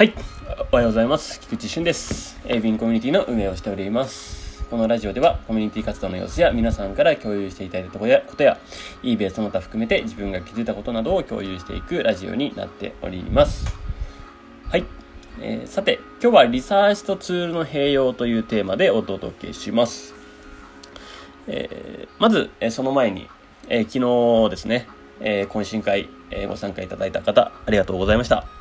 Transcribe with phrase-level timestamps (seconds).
[0.00, 0.14] はい。
[0.72, 1.38] おはようございます。
[1.40, 2.40] 菊池俊です。
[2.46, 4.64] エビンコミュニティの運営をしております。
[4.70, 8.58] このラジオではコミュニティ活動の様子や皆さんから共有していただいたことや、ことや、
[9.02, 13.76] eBay その他含めて自分が気づいたことなどを共有していくラジオになっております。
[14.70, 14.86] はい。
[15.42, 20.14] えーさて、今日はリサーチとツールの併用というテーマでお届けします。
[21.46, 23.28] えーまず、えーその前に、
[23.68, 24.88] え昨日ですね、
[25.20, 28.59] え懇親会、えご参加いただいた方、ありがとうございました。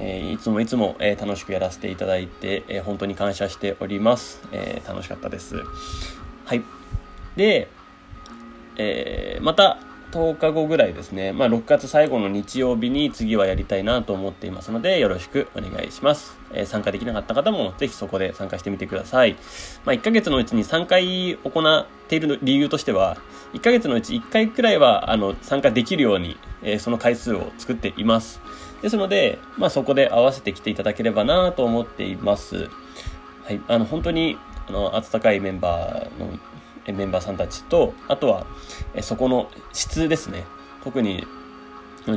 [0.00, 4.40] えーいつもいつも、えー楽しくやらせていただいて、えー本当に感謝しております。
[4.52, 5.56] え楽しかったです。
[6.44, 6.62] はい。
[7.36, 7.68] で、
[8.76, 9.78] えまた
[10.12, 16.38] 10日後ぐらいですね、まあ、6月最後の日曜日に次はやりたいなと思っていますので、よろしくお願いします。
[16.52, 19.36] えー参加できなかった方もぜひそこで参加してみてください。
[19.84, 23.18] まあ、1ヶ月のうちに3回行っている理由としては、
[23.52, 28.40] 1ヶ月のうち1回くらいはあの参加できるように、えーその回数を作っています。
[28.82, 32.68] ですので、まあ、そこで合わせてきていただければなと思っています。
[33.44, 36.38] はい、あの本当にあの温かいメンバーの
[36.92, 38.46] メンバーさんたちとあとは
[39.00, 40.44] そこの質ですね
[40.84, 41.26] 特に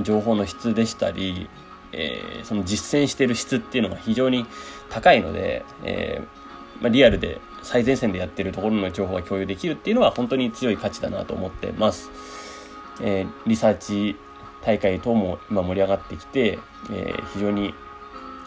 [0.03, 1.49] 情報の質でしたり、
[1.91, 4.45] えーその実践している質っていうのが非常に
[4.89, 12.09] 高いので、えーまあ、リアルで最前線でやってるところの情報が共有できるっていうのは本当に強い価値だなと思ってます。
[13.01, 14.17] えーリサーチ
[14.63, 16.59] 大会等も今盛り上がってきて、
[16.91, 17.73] えー非常に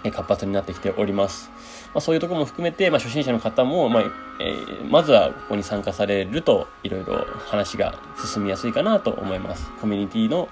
[0.04, 1.50] 活発になってきております。
[1.94, 4.04] まあ、そういうとこも含めて、まあ、初心者の方も、まあ
[4.38, 9.70] えーまずはここに参加されるといろいろ話が進みやすいかなと思います。
[9.80, 10.48] コミュニティの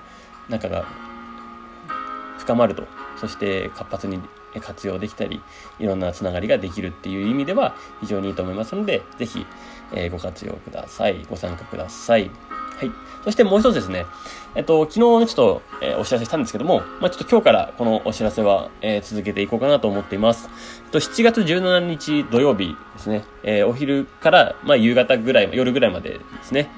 [0.49, 0.87] 中が
[2.39, 2.85] 深まると、
[3.21, 4.21] そして活発に
[4.61, 5.43] 活用できたり、
[5.79, 9.47] いろんなつながりができるっていう意味では非常にいいと思いますので、ぜひ、
[9.93, 11.25] えーご活用ください。
[11.29, 12.31] ご参加ください。
[12.87, 12.93] はい。
[13.25, 14.07] そしてもう一つですね、
[14.55, 20.49] えっと、昨日ちょっと、えーお知らせしたんですけども、まあ、ちょっと今日からこのお知らせは、えー続けていこうかなと思っています。
[20.87, 26.69] えっと、7月17日土曜日ですね、えーお昼から、まあ、夕方ぐらい、夜ぐらいまでですね、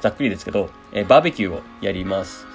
[0.00, 2.46] ざっくりですけど、えバーベキューをやります。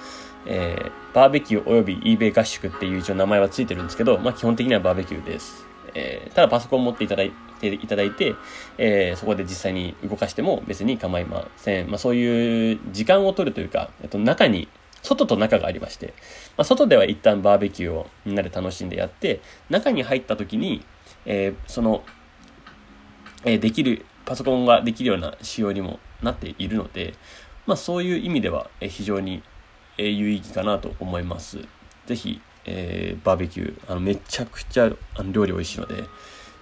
[0.46, 5.64] えーバーベキューおよび eBay 合宿っていう一応名前はついてるんですけど、まあ、基本的にはバーベキューです。
[5.94, 7.32] えーただパソコン持っていただい
[7.70, 8.34] ていただいて、
[8.78, 11.88] えーそこで実際に動かしても別に構いません。
[11.88, 14.68] まあ、そういう時間を取るというか、えっと、中に、
[15.02, 16.14] 外と中がありまして、
[16.56, 20.84] まあ、外では一旦バーベキューをみんなで楽しんでやって、中に入った時に、
[21.26, 22.02] えーその、
[23.44, 27.14] えーできる、パソコンができるような仕様にもなっているので、
[27.66, 29.42] まあそういう意味では、非常に、
[29.98, 31.58] 有意義かなと思います。
[32.06, 36.04] ぜひ、えーバーベキュー、あの、めちゃくちゃあの料理美味しいので、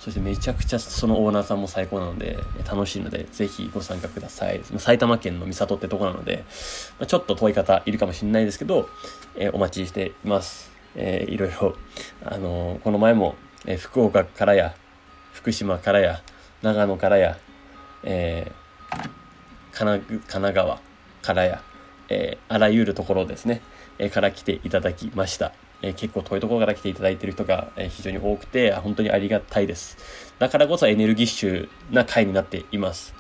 [0.02, 2.36] そしてめちゃくちゃそのオーナーさんも最高なので、
[2.68, 4.60] 楽しいので、ぜひご参加ください。
[4.78, 6.44] 埼玉県の三郷ってとこなので、
[7.06, 8.88] ちょっと遠い方いるかもしれないですけど、
[9.36, 10.72] えーお待ちしています。
[10.96, 11.76] えーいろいろ、
[12.24, 14.74] あのーこの前も、えー福岡からや、
[15.34, 16.20] 福島からや、
[16.62, 17.38] 長野からや、
[18.02, 18.96] えー
[19.70, 20.80] 神奈神奈川
[21.22, 21.62] からや、
[22.08, 23.62] えーあらゆるところですね、
[24.00, 25.52] えーから来ていただきました。
[25.82, 29.97] え結構遠いところから来ていただいている人が、え非常に多くて、本当にありがたいです。
[30.38, 33.15] だからこそエネルギッシュな会になっています。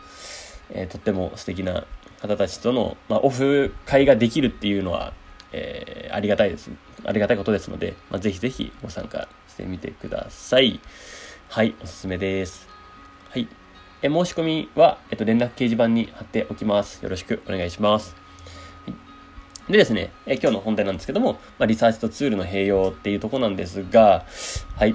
[0.70, 1.84] えとっても素敵な
[2.20, 5.12] 方たちとの、まあ、オフ会ができるっていうのは、
[5.52, 6.70] えーありがたいです。
[7.04, 10.78] ありがたいことですので、まあ、ぜひぜひご参加してみてください。
[11.48, 12.68] はい、おすすめです。
[13.30, 13.48] はい。
[14.02, 17.02] え申し込みは、えっと、連絡掲示板に貼っておきます。
[17.02, 18.21] よろしくお願いします。
[19.68, 24.24] でですね、え今日の本題なんですけども、まあ、リサーチとツールの併用っていうとこなんですが、
[24.76, 24.94] はい。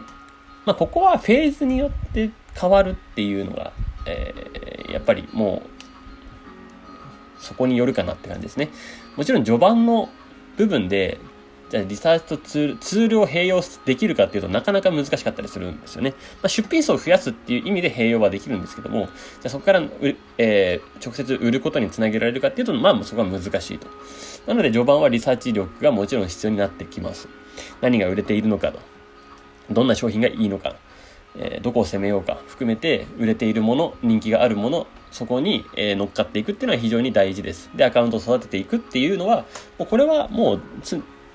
[0.66, 3.72] まあ、ここはフェーズによって変わるっていうのが、
[4.06, 5.64] えーやっぱりも
[7.40, 8.70] う、そこによるかなって感じですね。
[9.16, 10.10] もちろん序盤の
[10.58, 11.20] 部分で、
[11.70, 16.12] じゃリサーチとツール、ツールを併用できるかっていうとなかなか難しかったりするんですよね。
[16.12, 19.10] まあ、出品数を増やすっていう意味で併用はできるんですけども、
[19.42, 19.82] じゃそこから、
[20.38, 23.88] えー直接売ることにつなげられるかっていうと、まあそこは難しいと。
[24.48, 27.28] なので序盤はリサーチ力がもちろん必要になってきます。
[27.82, 28.80] 何が売れているのかと。
[29.70, 30.76] どんな商品がいいのか。
[31.36, 39.46] えーどこを攻めようか含めて売れているもの人気があるものそこに、えー乗っかっていくっていうのは非常に大事ですでアカウントを育てていくっていうのは
[39.78, 40.62] もうこれはもう、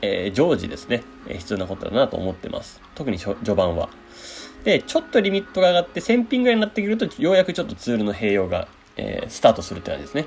[0.03, 2.81] えー常時ですね、えー必要なことだなと思ってます。
[2.95, 3.89] 特に序盤は。
[4.65, 10.27] でちょっとリミットが上がって1000品ぐらいになってくるとようやくちょっとツールの併用が、えースタートするって感じですね。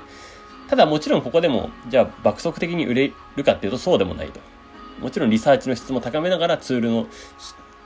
[0.68, 4.40] ただもちろんここでもじゃあ爆速的に売れるかっていうとそうでもないと。
[5.00, 7.06] もちろんリサーチの質も高めながらツールの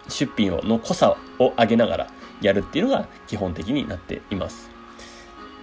[0.08, 2.06] 出品をの濃さを上げながら
[2.40, 4.70] やるっていうのが基本的になっています。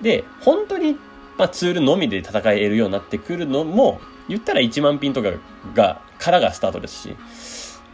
[0.02, 0.98] で、本当に、
[1.38, 5.32] まあ、ツールのみで戦えるようになってくるのも、言ったら1万品とか
[5.74, 7.16] が、からがスタートですし、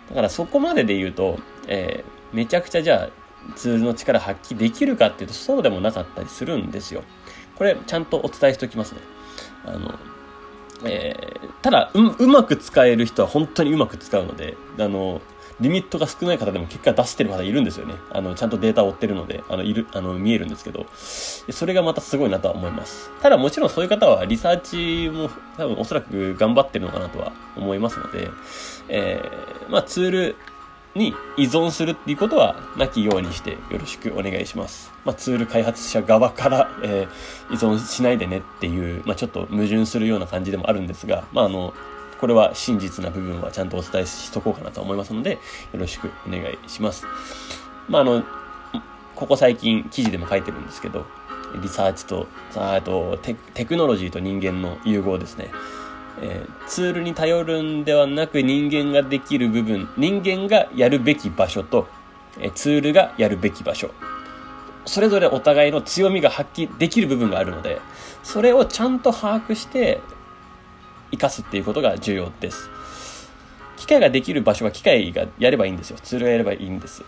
[0.10, 7.04] だからそこまでで言うと、えー、めちゃくちゃじゃあツールの力発揮できるかっていうとそうでもなかったりするんですよ。
[7.56, 9.02] これちゃんとお伝えしておきますね。
[9.66, 10.00] あの、
[10.86, 15.22] えー、ただう、うまく使える人は本当にうまく使うので、あの、
[15.60, 17.96] リミットが少ない方でも結果出してる方いるんですよね。
[18.12, 23.12] あの、ちゃんとデータを追ってるので、あの、いる、あの、見えるんですけど、それがまたすごいなとは思います。
[23.22, 28.30] ただもちろんそういう方はリサーチも多分おそらく頑張ってるのかなとは思いますので、
[28.90, 30.36] えー、まあツール
[30.96, 34.92] に依存するっていうことはなきようにしてよろしくお願いします。
[35.06, 41.74] まあ、ツール開発者側から、えー、依存しないでねっていう、まあ、ちょっと矛盾するような感じでもあるんですが、まあ、あの、
[42.24, 45.40] これは真実な部分はちゃんとお伝えしとこうかなと思いますので、よ
[45.74, 47.06] ろしくお願いします。
[47.90, 48.24] まあ、あの、
[49.14, 51.06] ここ最近記事でも書いてるんですけど、
[51.62, 55.50] リサーチと、あとテクノロジーと人間の融合ですね。
[56.22, 61.90] えー、ツールに頼るんではなく人間ができる部分、人間がやるべき場所と、
[62.40, 63.92] えー、ツールがやるべき場所。
[64.86, 67.82] それぞれお互いの強みが発揮できる部分があるので、
[68.24, 70.00] それをちゃんと把握して、
[71.14, 72.70] 活かすっていうことが重要です。
[73.78, 75.98] 機械ができる場所は機械がやればいいんですよ。
[76.02, 77.04] ツールがやればいいんです。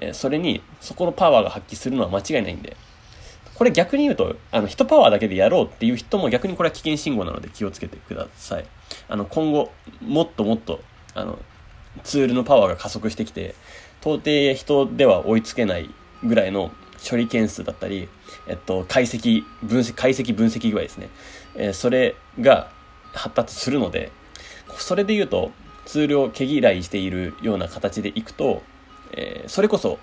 [0.00, 2.76] え、それに、そこのパワーが発揮するのは間違いないんで。
[3.54, 8.64] これ逆に言うと、あの、人パワーだけでやろうっていう人も逆にこれは危険信号なので気をつけてください。
[9.08, 9.70] あの、今後、
[10.00, 10.80] もっともっと、
[11.14, 11.38] あの、
[12.02, 13.54] ツールのパワーが加速してきて、
[14.00, 15.88] 到底人では追いつけない
[16.24, 16.72] ぐらいの
[17.08, 18.08] 処理件数だったり、
[18.48, 21.08] えっと、解析、分析、解析分析具合ですね。
[21.54, 22.70] えー、それが
[23.14, 24.12] 発達するので、
[24.76, 25.52] それで言うと、
[25.84, 28.62] ツールを毛嫌いしているような形でいくと、
[29.12, 29.98] えー、それこそ、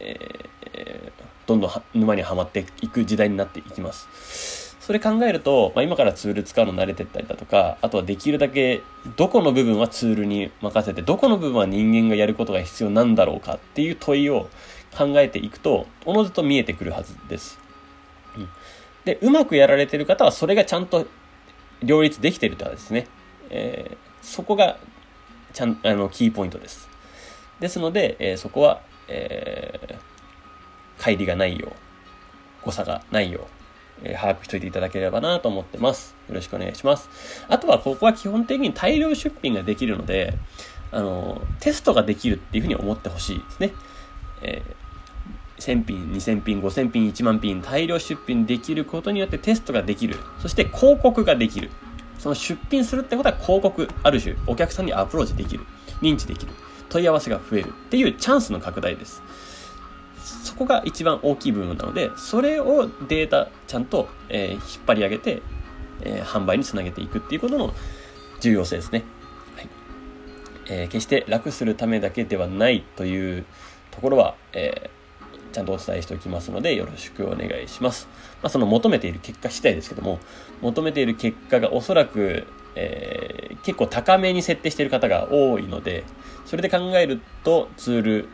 [0.00, 1.12] えー、
[1.46, 4.76] どんどん沼にはまっていく時代になっていきます。
[4.80, 8.82] それ考えると、まあ、今からツール使うの慣れてったりだとか、あとはできるだけ
[9.16, 14.50] どこの部分はツールに任せて、どこの部分は人間がやることが必要なんだろうかっていう問いを
[14.94, 17.58] 考えていくと、おのずと見えてくるはずです。
[18.36, 18.48] うん、
[19.06, 21.06] で、うまくやられてる方はそれがちゃんと
[21.84, 23.06] 両立できてるとはですね、
[23.50, 24.78] えー、そこが
[25.52, 26.88] ちゃん、あの、キーポイントです。
[27.60, 30.14] ですので、えー、そこは、えー
[30.98, 31.72] 乖離がないよう、
[32.64, 33.40] 誤差がないよ
[34.02, 36.14] う、えー、把握しといていただければなと思ってます。
[36.28, 37.10] よろしくお願いします。
[37.48, 40.34] あとは、ここは基本的に大量出品ができるので、
[40.92, 43.72] あの、テストができるっていうふうに思ってほしいですね。
[44.42, 44.74] えー、
[45.58, 50.16] 1000品、2000品、5000品、1万品、大量出品できることによってテストができる。
[50.40, 51.70] そして広告ができる。
[52.18, 55.64] その出品するってことは広告、ある種、お客さんにアプローチできる。
[56.00, 56.52] 認知できる。
[56.88, 59.22] 問い合わせが増えるっていうチャンスの拡大です。
[60.44, 65.42] そこが一番大きい部分なので、それをデータちゃんと、えー、引っ張り上げて、
[66.02, 67.74] えー、販売につなげていくっていうことの
[68.40, 69.04] 重要性ですね。
[69.56, 69.68] はい。
[70.68, 73.44] えー、決して楽するためだけではないという
[73.90, 75.03] ところは、えー、
[75.54, 78.08] ちゃんとお伝えしておきますので、よろしくお願いします。
[78.42, 80.18] まあ、その求めている結果次第ですけども、
[80.60, 86.04] 求めている結果がおそらく、えー、結構高めに設定している方が多いので、
[86.44, 88.28] それで考えるとツール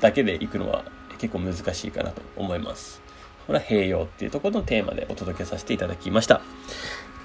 [0.00, 0.84] だけでいくのは
[1.18, 3.02] 結構難しいかなと思います。
[3.46, 6.40] これは併用っていうところのテーマでお届けさせていただきました。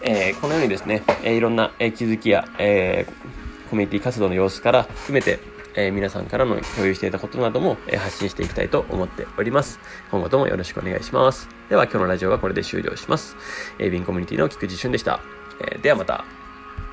[0.01, 5.39] えー、このようにですね、えー、いろんな、え気づきや、えー、コミュニティ活動の様子から含めて、
[5.75, 9.79] えー、皆さんからの共有していたことなども、えー、発信していきたいと思っております。
[10.11, 11.49] 今後ともよろしくお願いします。
[11.69, 13.35] では今日のラジオはこれで終了します。
[13.79, 15.21] えー、ビンコミュニティの菊池俊でした。
[15.61, 16.40] えー、ではまた。